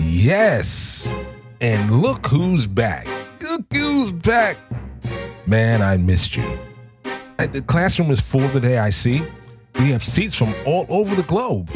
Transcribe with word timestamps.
Yes. 0.00 1.12
And 1.60 2.00
look 2.00 2.26
who's 2.26 2.66
back. 2.66 3.06
Look 3.42 3.72
who's 3.72 4.10
back. 4.10 4.56
Man, 5.46 5.82
I 5.82 5.96
missed 5.96 6.36
you. 6.36 6.58
Uh, 7.38 7.46
The 7.46 7.62
classroom 7.62 8.10
is 8.10 8.20
full 8.20 8.48
today, 8.50 8.78
I 8.78 8.90
see. 8.90 9.22
We 9.78 9.90
have 9.90 10.04
seats 10.04 10.34
from 10.34 10.54
all 10.66 10.86
over 10.88 11.14
the 11.14 11.22
globe. 11.22 11.70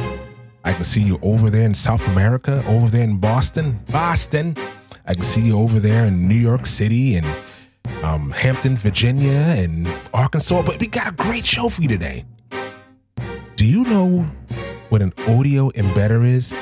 I 0.65 0.73
can 0.73 0.85
see 0.85 1.03
you 1.03 1.19
over 1.23 1.51
there 1.51 1.67
in 1.67 1.75
South 1.75 2.07
America, 2.09 2.63
over 2.67 2.89
there 2.89 3.05
in 3.05 3.19
Boston, 3.19 3.81
Boston. 3.91 4.57
I 5.07 5.15
can 5.15 5.23
see 5.23 5.43
you 5.43 5.57
over 5.57 5.79
there 5.81 6.07
in 6.07 6.27
New 6.29 6.35
York 6.35 6.65
City 6.67 7.17
and 7.17 7.27
um, 8.03 8.31
Hampton, 8.31 8.77
Virginia, 8.77 9.33
and 9.33 9.87
Arkansas. 10.15 10.63
But 10.63 10.79
we 10.81 10.87
got 10.87 11.09
a 11.09 11.13
great 11.13 11.45
show 11.45 11.69
for 11.69 11.83
you 11.83 11.89
today. 11.89 12.25
Do 13.57 13.67
you 13.67 13.85
know 13.85 14.27
what 14.95 15.03
an 15.03 15.13
audio 15.27 15.71
embedder 15.71 16.25
is? 16.25 16.57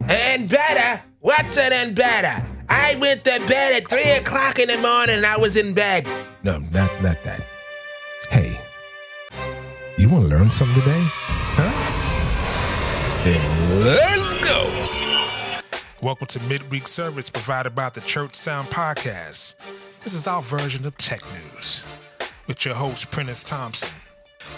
Embedder? 0.00 1.00
What's 1.20 1.56
an 1.56 1.70
embedder? 1.70 2.44
I 2.68 2.96
went 2.96 3.22
to 3.22 3.38
bed 3.46 3.80
at 3.80 3.88
3 3.88 4.02
o'clock 4.18 4.58
in 4.58 4.66
the 4.66 4.78
morning 4.78 5.18
and 5.18 5.24
I 5.24 5.36
was 5.36 5.56
in 5.56 5.74
bed. 5.74 6.04
No, 6.42 6.58
not 6.58 6.90
not 7.00 7.22
that. 7.22 7.40
Hey, 8.30 8.58
you 9.96 10.08
want 10.08 10.24
to 10.24 10.28
learn 10.28 10.50
something 10.50 10.82
today? 10.82 11.04
Huh? 11.54 11.70
Then 13.22 13.84
let's 13.84 14.34
go. 14.42 15.70
Welcome 16.02 16.26
to 16.26 16.40
midweek 16.48 16.88
service 16.88 17.30
provided 17.30 17.76
by 17.76 17.90
the 17.90 18.00
Church 18.00 18.34
Sound 18.34 18.66
Podcast. 18.70 19.54
This 20.00 20.14
is 20.14 20.26
our 20.26 20.42
version 20.42 20.84
of 20.84 20.96
tech 20.96 21.20
news 21.32 21.86
with 22.48 22.64
your 22.64 22.74
host 22.74 23.12
Prentiss 23.12 23.44
Thompson. 23.44 23.96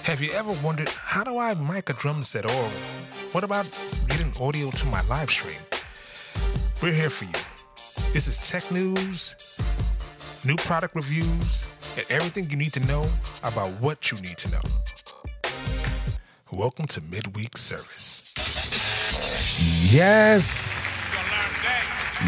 Have 0.05 0.23
you 0.23 0.31
ever 0.33 0.53
wondered 0.65 0.89
how 0.89 1.23
do 1.23 1.39
I 1.39 1.53
mic 1.53 1.91
a 1.91 1.93
drum 1.93 2.23
set 2.23 2.51
or 2.51 2.71
what 3.33 3.45
about 3.45 3.65
getting 4.09 4.33
audio 4.43 4.71
to 4.71 4.87
my 4.87 5.01
live 5.03 5.31
stream? 5.31 5.61
We're 6.83 6.93
here 6.93 7.11
for 7.11 7.27
you. 7.27 8.13
This 8.13 8.27
is 8.27 8.51
tech 8.51 8.69
news, 8.73 9.37
new 10.45 10.57
product 10.57 10.97
reviews, 10.97 11.69
and 11.97 12.11
everything 12.11 12.51
you 12.51 12.57
need 12.57 12.73
to 12.73 12.85
know 12.87 13.05
about 13.45 13.71
what 13.81 14.11
you 14.11 14.19
need 14.21 14.37
to 14.39 14.51
know. 14.51 14.61
Welcome 16.53 16.87
to 16.87 17.01
midweek 17.03 17.57
service. 17.57 18.35
Yes. 19.93 20.69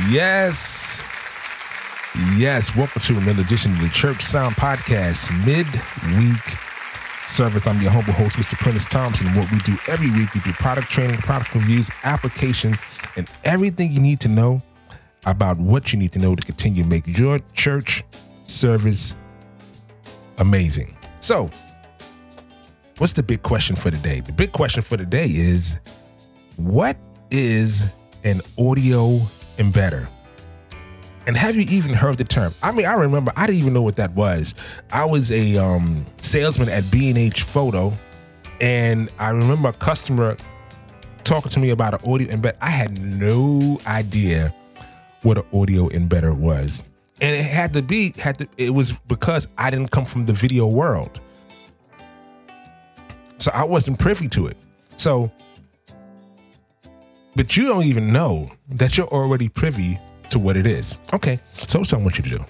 Yes. 0.08 1.02
Yes. 2.36 2.76
Welcome 2.76 3.02
to 3.02 3.18
another 3.18 3.42
edition 3.42 3.72
of 3.72 3.80
the 3.80 3.88
Church 3.88 4.22
Sound 4.22 4.54
Podcast 4.54 5.30
midweek 5.44 6.71
service. 7.32 7.66
I'm 7.66 7.80
your 7.80 7.90
humble 7.90 8.12
host, 8.12 8.36
Mr. 8.36 8.56
Prentiss 8.56 8.86
Thompson. 8.86 9.26
What 9.28 9.50
we 9.50 9.58
do 9.60 9.74
every 9.88 10.10
week, 10.10 10.34
we 10.34 10.40
do 10.40 10.52
product 10.52 10.90
training, 10.90 11.16
product 11.18 11.54
reviews, 11.54 11.90
application, 12.04 12.76
and 13.16 13.26
everything 13.44 13.90
you 13.90 14.00
need 14.00 14.20
to 14.20 14.28
know 14.28 14.62
about 15.24 15.56
what 15.56 15.92
you 15.92 15.98
need 15.98 16.12
to 16.12 16.18
know 16.18 16.34
to 16.34 16.42
continue 16.42 16.82
to 16.82 16.88
make 16.88 17.06
your 17.06 17.40
church 17.54 18.04
service 18.46 19.14
amazing. 20.38 20.94
So, 21.20 21.50
what's 22.98 23.14
the 23.14 23.22
big 23.22 23.42
question 23.42 23.76
for 23.76 23.90
today? 23.90 24.20
The 24.20 24.32
big 24.32 24.52
question 24.52 24.82
for 24.82 24.98
today 24.98 25.26
is 25.26 25.80
what 26.56 26.98
is 27.30 27.82
an 28.24 28.40
audio 28.58 29.18
embedder? 29.56 30.06
And 31.26 31.36
have 31.36 31.54
you 31.54 31.62
even 31.62 31.94
heard 31.94 32.18
the 32.18 32.24
term? 32.24 32.52
I 32.62 32.72
mean, 32.72 32.86
I 32.86 32.94
remember 32.94 33.32
I 33.36 33.46
didn't 33.46 33.60
even 33.60 33.72
know 33.72 33.82
what 33.82 33.96
that 33.96 34.12
was. 34.12 34.54
I 34.92 35.04
was 35.04 35.30
a 35.30 35.56
um, 35.56 36.04
salesman 36.18 36.68
at 36.68 36.90
B&H 36.90 37.42
Photo, 37.42 37.92
and 38.60 39.08
I 39.18 39.30
remember 39.30 39.68
a 39.68 39.72
customer 39.72 40.36
talking 41.22 41.50
to 41.50 41.60
me 41.60 41.70
about 41.70 41.94
an 41.94 42.12
audio 42.12 42.28
embed. 42.28 42.56
I 42.60 42.70
had 42.70 43.00
no 43.00 43.80
idea 43.86 44.52
what 45.22 45.38
an 45.38 45.44
audio 45.52 45.88
embedder 45.90 46.36
was, 46.36 46.82
and 47.20 47.36
it 47.36 47.44
had 47.44 47.72
to 47.74 47.82
be 47.82 48.12
had 48.18 48.38
to. 48.38 48.48
It 48.56 48.70
was 48.70 48.92
because 48.92 49.46
I 49.56 49.70
didn't 49.70 49.92
come 49.92 50.04
from 50.04 50.26
the 50.26 50.32
video 50.32 50.66
world, 50.66 51.20
so 53.38 53.52
I 53.54 53.62
wasn't 53.62 54.00
privy 54.00 54.26
to 54.30 54.48
it. 54.48 54.56
So, 54.96 55.30
but 57.36 57.56
you 57.56 57.68
don't 57.68 57.84
even 57.84 58.12
know 58.12 58.50
that 58.70 58.96
you're 58.96 59.06
already 59.06 59.48
privy 59.48 60.00
to 60.32 60.38
what 60.38 60.56
it 60.56 60.66
is. 60.66 60.98
Okay, 61.12 61.38
so 61.54 61.78
what 61.78 61.92
I 61.92 61.96
want 61.98 62.18
you 62.18 62.24
to 62.24 62.30
do. 62.30 62.44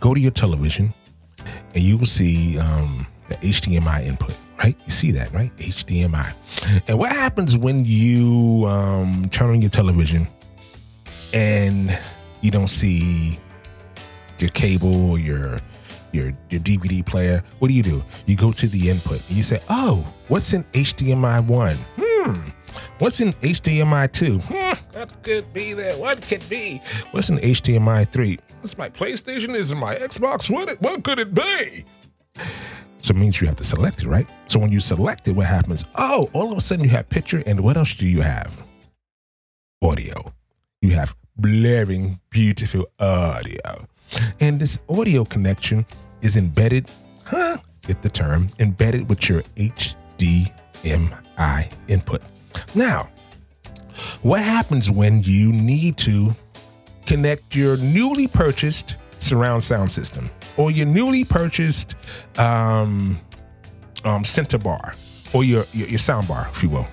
Go 0.00 0.14
to 0.14 0.20
your 0.20 0.30
television, 0.30 0.92
and 1.74 1.82
you 1.82 1.96
will 1.96 2.06
see 2.06 2.58
um, 2.58 3.06
the 3.28 3.36
HDMI 3.36 4.04
input. 4.04 4.34
Right, 4.58 4.76
you 4.86 4.90
see 4.90 5.10
that, 5.12 5.32
right? 5.32 5.54
HDMI. 5.58 6.32
And 6.88 6.98
what 6.98 7.10
happens 7.10 7.56
when 7.58 7.84
you 7.84 8.64
um, 8.66 9.28
turn 9.30 9.50
on 9.50 9.60
your 9.60 9.70
television 9.70 10.26
and 11.34 11.96
you 12.40 12.50
don't 12.50 12.68
see 12.68 13.38
your 14.38 14.48
cable 14.50 15.10
or 15.10 15.18
your 15.18 15.58
your 16.12 16.32
your 16.48 16.60
DVD 16.60 17.04
player? 17.04 17.44
What 17.58 17.68
do 17.68 17.74
you 17.74 17.82
do? 17.82 18.02
You 18.24 18.36
go 18.36 18.50
to 18.52 18.66
the 18.66 18.88
input 18.88 19.20
and 19.28 19.36
you 19.36 19.42
say, 19.42 19.60
"Oh, 19.68 20.10
what's 20.28 20.54
in 20.54 20.64
HDMI 20.72 21.46
one? 21.46 21.76
Hmm, 22.00 22.48
what's 22.98 23.20
in 23.20 23.32
HDMI 23.32 24.12
two? 24.12 24.38
Hmm, 24.38 24.74
that 24.92 25.22
could 25.22 25.52
be 25.52 25.72
that. 25.74 25.98
What 25.98 26.22
could 26.22 26.46
be? 26.48 26.80
What's 27.10 27.28
in 27.30 27.38
HDMI 27.38 28.08
three? 28.08 28.38
What's 28.60 28.76
my 28.78 28.88
PlayStation? 28.88 29.54
Is 29.54 29.72
it 29.72 29.76
my 29.76 29.94
Xbox? 29.94 30.50
What? 30.50 30.80
What 30.80 31.02
could 31.04 31.18
it 31.18 31.34
be?" 31.34 31.84
So 32.98 33.12
it 33.12 33.18
means 33.18 33.40
you 33.40 33.46
have 33.46 33.56
to 33.56 33.64
select 33.64 34.02
it, 34.02 34.08
right? 34.08 34.28
So 34.48 34.58
when 34.58 34.72
you 34.72 34.80
select 34.80 35.28
it, 35.28 35.32
what 35.36 35.46
happens? 35.46 35.84
Oh, 35.96 36.28
all 36.32 36.50
of 36.50 36.58
a 36.58 36.60
sudden 36.60 36.84
you 36.84 36.90
have 36.90 37.08
picture, 37.08 37.42
and 37.46 37.60
what 37.60 37.76
else 37.76 37.94
do 37.94 38.06
you 38.06 38.20
have? 38.20 38.60
Audio. 39.80 40.32
You 40.82 40.90
have 40.90 41.14
blaring, 41.36 42.18
beautiful 42.30 42.86
audio. 42.98 43.86
And 44.40 44.58
this 44.58 44.78
audio 44.88 45.24
connection 45.24 45.86
is 46.20 46.36
embedded, 46.36 46.90
huh? 47.24 47.58
Get 47.82 48.02
the 48.02 48.08
term, 48.08 48.48
embedded 48.58 49.08
with 49.08 49.28
your 49.28 49.42
HDMI 49.56 50.52
input. 51.88 52.22
Now, 52.76 53.08
what 54.22 54.42
happens 54.42 54.90
when 54.90 55.22
you 55.22 55.50
need 55.50 55.96
to 55.98 56.36
connect 57.06 57.56
your 57.56 57.78
newly 57.78 58.28
purchased 58.28 58.96
surround 59.18 59.64
sound 59.64 59.90
system 59.90 60.28
or 60.58 60.70
your 60.70 60.84
newly 60.84 61.24
purchased 61.24 61.96
um, 62.38 63.18
um, 64.04 64.24
center 64.24 64.58
bar 64.58 64.92
or 65.32 65.42
your, 65.42 65.64
your, 65.72 65.88
your 65.88 65.98
sound 65.98 66.28
bar, 66.28 66.48
if 66.52 66.62
you 66.62 66.68
will? 66.68 66.86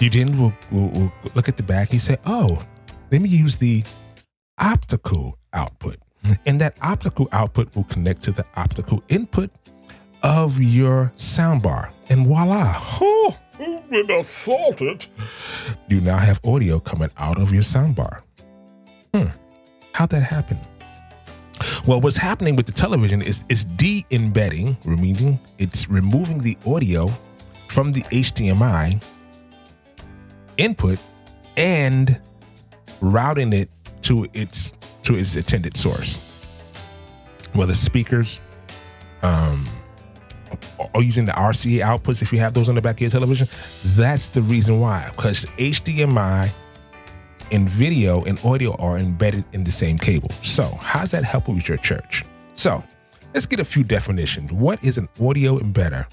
You 0.00 0.10
then 0.10 0.36
will, 0.36 0.52
will, 0.72 0.88
will 0.88 1.12
look 1.36 1.48
at 1.48 1.56
the 1.56 1.62
back 1.62 1.90
and 1.90 1.94
you 1.94 2.00
say, 2.00 2.18
oh, 2.26 2.60
let 3.12 3.22
me 3.22 3.28
use 3.28 3.56
the 3.56 3.84
optical 4.60 5.38
output. 5.52 5.98
And 6.46 6.60
that 6.60 6.76
optical 6.82 7.28
output 7.30 7.74
will 7.76 7.84
connect 7.84 8.24
to 8.24 8.32
the 8.32 8.44
optical 8.56 9.04
input 9.08 9.50
of 10.24 10.60
your 10.60 11.12
soundbar. 11.16 11.90
And 12.10 12.26
voila, 12.26 12.74
oh, 13.00 13.36
have 13.58 14.26
thought? 14.26 15.06
You 15.88 16.00
now 16.00 16.18
have 16.18 16.40
audio 16.44 16.78
coming 16.78 17.10
out 17.16 17.40
of 17.40 17.52
your 17.52 17.62
soundbar. 17.62 18.20
Hmm, 19.14 19.26
how'd 19.92 20.10
that 20.10 20.22
happen? 20.22 20.58
Well, 21.86 22.00
what's 22.00 22.16
happening 22.16 22.56
with 22.56 22.66
the 22.66 22.72
television 22.72 23.22
is 23.22 23.44
it's 23.48 23.64
de-embedding, 23.64 24.76
meaning 24.84 25.38
it's 25.58 25.88
removing 25.88 26.38
the 26.38 26.56
audio 26.66 27.08
from 27.68 27.92
the 27.92 28.02
HDMI 28.02 29.02
input 30.56 30.98
and 31.56 32.20
routing 33.00 33.52
it 33.52 33.70
to 34.02 34.26
its 34.34 34.72
to 35.02 35.14
its 35.14 35.36
intended 35.36 35.76
source. 35.76 36.18
Whether 37.54 37.74
speakers, 37.74 38.40
um, 39.22 39.66
or 40.94 41.02
using 41.02 41.24
the 41.24 41.32
RCA 41.32 41.80
outputs, 41.80 42.22
if 42.22 42.32
you 42.32 42.38
have 42.38 42.54
those 42.54 42.68
on 42.68 42.74
the 42.74 42.80
back 42.80 42.96
of 42.96 43.00
your 43.00 43.10
television, 43.10 43.48
that's 43.96 44.28
the 44.28 44.42
reason 44.42 44.80
why. 44.80 45.10
Because 45.14 45.44
HDMI 45.56 46.50
and 47.52 47.68
video 47.68 48.24
and 48.24 48.38
audio 48.44 48.74
are 48.76 48.98
embedded 48.98 49.44
in 49.52 49.64
the 49.64 49.70
same 49.70 49.98
cable. 49.98 50.30
So, 50.42 50.64
how's 50.80 51.10
that 51.12 51.24
help 51.24 51.48
with 51.48 51.68
your 51.68 51.78
church? 51.78 52.24
So, 52.54 52.82
let's 53.34 53.46
get 53.46 53.60
a 53.60 53.64
few 53.64 53.84
definitions. 53.84 54.52
What 54.52 54.82
is 54.84 54.98
an 54.98 55.08
audio 55.20 55.58
embedder? 55.58 56.08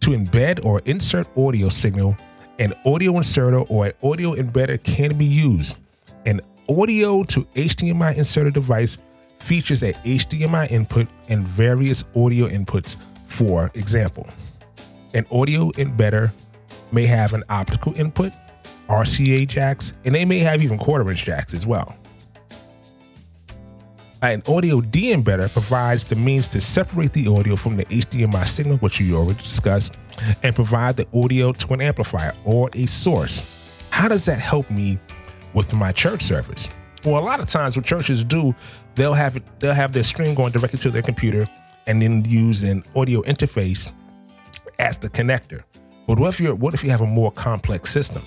To 0.00 0.10
embed 0.10 0.64
or 0.64 0.80
insert 0.84 1.26
audio 1.36 1.68
signal, 1.68 2.16
an 2.58 2.74
audio 2.84 3.16
inserter 3.16 3.58
or 3.58 3.86
an 3.86 3.92
audio 4.02 4.34
embedder 4.34 4.82
can 4.82 5.16
be 5.16 5.24
used. 5.24 5.80
An 6.24 6.40
audio 6.68 7.22
to 7.24 7.42
HDMI 7.42 8.16
inserter 8.16 8.50
device 8.50 8.98
features 9.38 9.82
a 9.82 9.92
HDMI 9.92 10.70
input 10.70 11.06
and 11.28 11.42
various 11.42 12.04
audio 12.14 12.48
inputs. 12.48 12.96
For 13.36 13.70
example, 13.74 14.26
an 15.12 15.26
audio 15.30 15.70
embedder 15.72 16.32
may 16.90 17.04
have 17.04 17.34
an 17.34 17.44
optical 17.50 17.94
input, 17.94 18.32
RCA 18.88 19.46
jacks, 19.46 19.92
and 20.06 20.14
they 20.14 20.24
may 20.24 20.38
have 20.38 20.62
even 20.62 20.78
quarter 20.78 21.06
inch 21.10 21.22
jacks 21.22 21.52
as 21.52 21.66
well. 21.66 21.94
Uh, 24.22 24.28
an 24.28 24.42
audio 24.48 24.80
D 24.80 25.12
embedder 25.12 25.52
provides 25.52 26.04
the 26.04 26.16
means 26.16 26.48
to 26.48 26.62
separate 26.62 27.12
the 27.12 27.28
audio 27.28 27.56
from 27.56 27.76
the 27.76 27.84
HDMI 27.84 28.46
signal, 28.46 28.78
which 28.78 29.00
you 29.00 29.14
already 29.14 29.42
discussed, 29.42 29.98
and 30.42 30.54
provide 30.54 30.96
the 30.96 31.06
audio 31.12 31.52
to 31.52 31.74
an 31.74 31.82
amplifier 31.82 32.32
or 32.46 32.70
a 32.72 32.86
source. 32.86 33.44
How 33.90 34.08
does 34.08 34.24
that 34.24 34.38
help 34.38 34.70
me 34.70 34.98
with 35.52 35.74
my 35.74 35.92
church 35.92 36.22
service? 36.22 36.70
Well, 37.04 37.18
a 37.18 37.24
lot 37.24 37.40
of 37.40 37.46
times 37.46 37.76
what 37.76 37.84
churches 37.84 38.24
do, 38.24 38.54
they'll 38.94 39.12
have 39.12 39.36
it, 39.36 39.42
they'll 39.60 39.74
have 39.74 39.92
their 39.92 40.04
stream 40.04 40.34
going 40.34 40.52
directly 40.52 40.78
to 40.78 40.90
their 40.90 41.02
computer 41.02 41.46
and 41.86 42.02
then 42.02 42.24
use 42.24 42.62
an 42.62 42.82
audio 42.94 43.22
interface 43.22 43.92
as 44.78 44.98
the 44.98 45.08
connector. 45.08 45.62
But 46.06 46.18
what 46.18 46.28
if 46.28 46.40
you're 46.40 46.54
what 46.54 46.74
if 46.74 46.84
you 46.84 46.90
have 46.90 47.00
a 47.00 47.06
more 47.06 47.32
complex 47.32 47.90
system? 47.90 48.22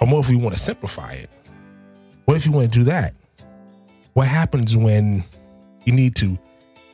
Or 0.00 0.06
more 0.06 0.20
if 0.20 0.28
we 0.28 0.36
want 0.36 0.56
to 0.56 0.60
simplify 0.60 1.12
it? 1.12 1.30
What 2.24 2.36
if 2.36 2.46
you 2.46 2.52
want 2.52 2.72
to 2.72 2.78
do 2.78 2.84
that? 2.84 3.14
What 4.14 4.28
happens 4.28 4.76
when 4.76 5.24
you 5.84 5.92
need 5.92 6.16
to 6.16 6.38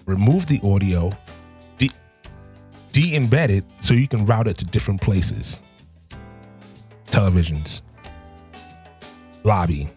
remove 0.06 0.46
the 0.46 0.60
audio, 0.62 1.10
de, 1.78 1.90
embed 2.92 3.50
it 3.50 3.64
so 3.80 3.94
you 3.94 4.08
can 4.08 4.26
route 4.26 4.48
it 4.48 4.58
to 4.58 4.64
different 4.64 5.00
places? 5.00 5.58
Televisions, 7.06 7.82
lobby, 9.44 9.88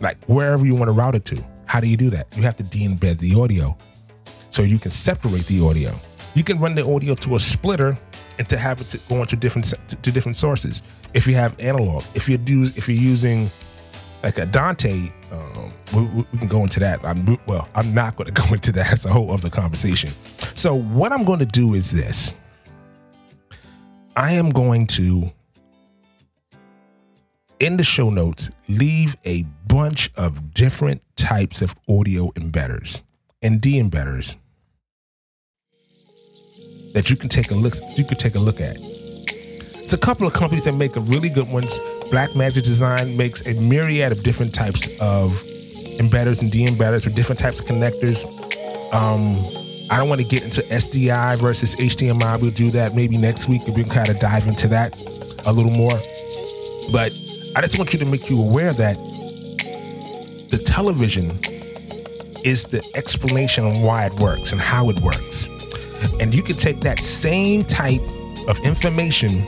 like 0.00 0.22
wherever 0.26 0.64
you 0.64 0.74
want 0.74 0.88
to 0.88 0.92
route 0.92 1.14
it 1.14 1.24
to. 1.26 1.44
How 1.66 1.80
do 1.80 1.86
you 1.86 1.96
do 1.96 2.10
that? 2.10 2.26
You 2.36 2.42
have 2.42 2.56
to 2.58 2.62
de-embed 2.62 3.18
the 3.18 3.40
audio 3.40 3.76
so 4.52 4.62
you 4.62 4.78
can 4.78 4.90
separate 4.90 5.46
the 5.46 5.66
audio. 5.66 5.98
You 6.34 6.44
can 6.44 6.58
run 6.58 6.74
the 6.74 6.84
audio 6.88 7.14
to 7.16 7.34
a 7.36 7.38
splitter 7.38 7.96
and 8.38 8.48
to 8.48 8.56
have 8.56 8.80
it 8.80 8.84
to 8.90 8.98
go 9.08 9.16
into 9.16 9.36
different 9.36 9.74
to 9.88 10.12
different 10.12 10.36
sources. 10.36 10.82
If 11.14 11.26
you 11.26 11.34
have 11.34 11.58
analog, 11.58 12.04
if 12.14 12.28
you 12.28 12.36
do, 12.36 12.62
if 12.62 12.88
you're 12.88 12.96
using 12.96 13.50
like 14.22 14.38
a 14.38 14.46
Dante, 14.46 15.10
um, 15.32 15.72
we, 15.94 16.24
we, 16.32 16.38
can 16.38 16.48
go 16.48 16.62
into 16.62 16.80
that. 16.80 17.04
I'm, 17.04 17.38
well, 17.46 17.68
I'm 17.74 17.92
not 17.92 18.16
going 18.16 18.26
to 18.32 18.42
go 18.42 18.52
into 18.52 18.72
that. 18.72 18.88
That's 18.88 19.04
a 19.04 19.10
whole 19.10 19.30
other 19.30 19.50
conversation. 19.50 20.10
So 20.54 20.74
what 20.74 21.12
I'm 21.12 21.24
going 21.24 21.40
to 21.40 21.46
do 21.46 21.74
is 21.74 21.90
this. 21.90 22.32
I 24.16 24.32
am 24.32 24.50
going 24.50 24.86
to 24.88 25.32
in 27.58 27.76
the 27.76 27.84
show 27.84 28.10
notes 28.10 28.50
leave 28.68 29.16
a 29.24 29.42
bunch 29.66 30.10
of 30.16 30.52
different 30.52 31.00
types 31.16 31.62
of 31.62 31.74
audio 31.88 32.30
embedders 32.32 33.02
and 33.40 33.60
D 33.60 33.80
embedders 33.80 34.36
that 36.92 37.10
you 37.10 37.16
can 37.16 37.28
take 37.28 37.50
a 37.50 37.54
look 37.54 37.74
you 37.96 38.04
can 38.04 38.18
take 38.18 38.34
a 38.34 38.38
look 38.38 38.60
at. 38.60 38.76
It's 39.82 39.92
a 39.92 39.98
couple 39.98 40.26
of 40.26 40.32
companies 40.32 40.64
that 40.64 40.72
make 40.72 40.96
a 40.96 41.00
really 41.00 41.28
good 41.28 41.50
ones. 41.50 41.78
Blackmagic 42.10 42.64
Design 42.64 43.16
makes 43.16 43.44
a 43.46 43.54
myriad 43.54 44.12
of 44.12 44.22
different 44.22 44.54
types 44.54 44.88
of 45.00 45.42
embedders 45.98 46.40
and 46.40 46.50
de-embedders 46.50 47.04
for 47.04 47.10
different 47.10 47.38
types 47.38 47.60
of 47.60 47.66
connectors. 47.66 48.24
Um, 48.94 49.36
I 49.90 49.98
don't 49.98 50.08
want 50.08 50.20
to 50.20 50.26
get 50.26 50.44
into 50.44 50.62
SDI 50.62 51.36
versus 51.38 51.76
HDMI. 51.76 52.40
We'll 52.40 52.50
do 52.52 52.70
that 52.70 52.94
maybe 52.94 53.18
next 53.18 53.48
week. 53.48 53.66
We 53.66 53.84
can 53.84 53.92
kind 53.92 54.08
of 54.08 54.18
dive 54.20 54.46
into 54.46 54.68
that 54.68 54.98
a 55.46 55.52
little 55.52 55.72
more. 55.72 55.98
But 56.92 57.12
I 57.54 57.60
just 57.60 57.78
want 57.78 57.92
you 57.92 57.98
to 57.98 58.06
make 58.06 58.30
you 58.30 58.40
aware 58.40 58.72
that 58.72 58.96
the 60.50 60.62
television 60.64 61.38
is 62.44 62.64
the 62.64 62.82
explanation 62.94 63.64
on 63.64 63.82
why 63.82 64.06
it 64.06 64.14
works 64.14 64.52
and 64.52 64.60
how 64.60 64.88
it 64.88 65.00
works. 65.00 65.48
And 66.20 66.34
you 66.34 66.42
can 66.42 66.56
take 66.56 66.80
that 66.80 66.98
same 66.98 67.64
type 67.64 68.00
of 68.48 68.58
information 68.60 69.44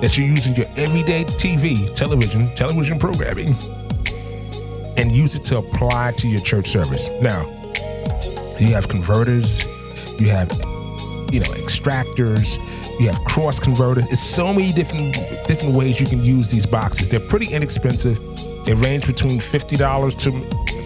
that 0.00 0.18
you 0.18 0.24
use 0.24 0.46
in 0.46 0.54
your 0.54 0.66
everyday 0.76 1.24
TV, 1.24 1.94
television, 1.94 2.54
television 2.54 2.98
programming, 2.98 3.54
and 4.96 5.12
use 5.12 5.34
it 5.36 5.44
to 5.44 5.58
apply 5.58 6.12
to 6.18 6.28
your 6.28 6.40
church 6.40 6.68
service. 6.68 7.08
Now, 7.20 7.48
you 8.58 8.74
have 8.74 8.88
converters, 8.88 9.64
you 10.18 10.28
have 10.28 10.50
you 11.32 11.40
know 11.40 11.50
extractors, 11.54 12.58
you 13.00 13.08
have 13.08 13.24
cross 13.24 13.58
converters. 13.58 14.04
It's 14.12 14.20
so 14.20 14.52
many 14.52 14.72
different 14.72 15.14
different 15.46 15.74
ways 15.74 16.00
you 16.00 16.06
can 16.06 16.22
use 16.22 16.50
these 16.50 16.66
boxes. 16.66 17.08
They're 17.08 17.20
pretty 17.20 17.52
inexpensive. 17.52 18.18
They 18.64 18.74
range 18.74 19.06
between 19.06 19.40
fifty 19.40 19.76
dollars 19.76 20.14
to 20.16 20.30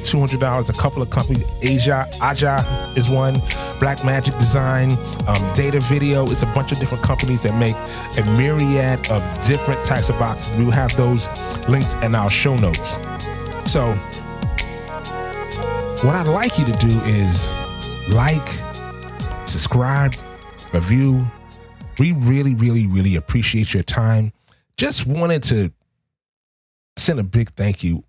two 0.05 0.19
hundred 0.19 0.41
dollars. 0.41 0.69
A 0.69 0.75
couple 0.75 1.03
of 1.03 1.11
companies, 1.11 1.45
Asia 1.63 2.09
Aja 2.21 2.93
is 2.97 3.11
one, 3.11 3.41
Blackmagic 3.79 4.39
Design, 4.39 4.91
um, 4.93 5.43
Datavideo. 5.55 6.31
It's 6.31 6.43
a 6.43 6.47
bunch 6.47 6.73
of 6.73 6.79
different 6.79 7.05
companies 7.05 7.43
that 7.43 7.57
make 7.57 7.77
a 8.19 8.31
myriad 8.33 9.11
of 9.11 9.47
different 9.47 9.85
types 9.85 10.09
of 10.09 10.19
boxes. 10.19 10.57
We 10.57 10.65
will 10.65 10.73
have 10.73 10.97
those 10.97 11.29
links 11.69 11.95
in 11.95 12.15
our 12.15 12.31
show 12.31 12.57
notes. 12.57 12.97
So, 13.65 13.93
what 16.03 16.15
I'd 16.15 16.27
like 16.27 16.59
you 16.59 16.65
to 16.67 16.73
do 16.73 17.01
is 17.05 17.53
like, 18.09 18.47
subscribe, 19.47 20.15
review. 20.73 21.27
We 21.99 22.13
really, 22.13 22.55
really, 22.55 22.87
really 22.87 23.17
appreciate 23.17 23.73
your 23.73 23.83
time. 23.83 24.33
Just 24.77 25.07
wanted 25.07 25.43
to 25.45 25.73
send 26.97 27.19
a 27.19 27.23
big 27.23 27.51
thank 27.51 27.83
you 27.83 28.05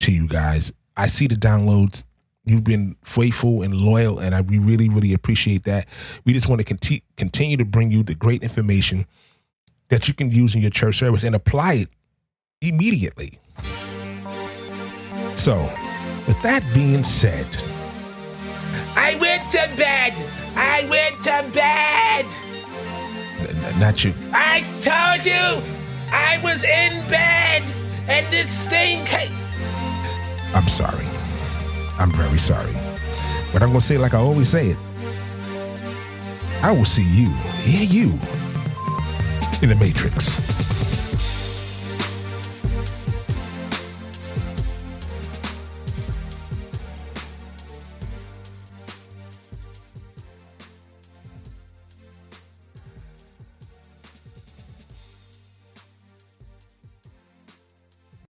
to 0.00 0.12
you 0.12 0.26
guys. 0.26 0.72
I 0.96 1.06
see 1.06 1.26
the 1.26 1.34
downloads. 1.34 2.04
You've 2.50 2.64
been 2.64 2.96
faithful 3.04 3.62
and 3.62 3.72
loyal, 3.72 4.18
and 4.18 4.34
I 4.34 4.40
we 4.40 4.58
really, 4.58 4.88
really 4.88 5.12
appreciate 5.12 5.62
that. 5.64 5.86
We 6.24 6.32
just 6.32 6.48
want 6.48 6.60
to 6.60 6.64
conti- 6.64 7.04
continue 7.16 7.56
to 7.56 7.64
bring 7.64 7.92
you 7.92 8.02
the 8.02 8.16
great 8.16 8.42
information 8.42 9.06
that 9.88 10.08
you 10.08 10.14
can 10.14 10.32
use 10.32 10.56
in 10.56 10.60
your 10.60 10.72
church 10.72 10.98
service 10.98 11.22
and 11.22 11.36
apply 11.36 11.74
it 11.74 11.88
immediately. 12.60 13.38
So, 15.36 15.62
with 16.26 16.42
that 16.42 16.68
being 16.74 17.04
said, 17.04 17.46
I 18.96 19.16
went 19.20 19.48
to 19.52 19.70
bed. 19.76 20.12
I 20.56 20.88
went 20.90 21.22
to 21.22 21.44
bed. 21.54 22.26
N- 23.48 23.80
not 23.80 24.02
you. 24.04 24.12
I 24.32 24.62
told 24.80 25.24
you 25.24 25.62
I 26.12 26.40
was 26.42 26.64
in 26.64 26.92
bed 27.08 27.62
and 28.08 28.26
this 28.26 28.64
thing 28.66 29.04
came. 29.04 29.30
I'm 30.52 30.66
sorry. 30.66 31.09
I'm 32.00 32.10
very 32.10 32.38
sorry. 32.38 32.72
But 33.52 33.62
I'm 33.62 33.68
going 33.68 33.80
to 33.80 33.86
say 33.86 33.98
like 33.98 34.14
I 34.14 34.18
always 34.18 34.48
say 34.48 34.68
it. 34.68 34.76
I 36.62 36.72
will 36.72 36.86
see 36.86 37.04
you, 37.04 37.28
hear 37.60 37.84
you, 37.84 38.18
in 39.62 39.68
the 39.68 39.76
Matrix. 39.78 40.69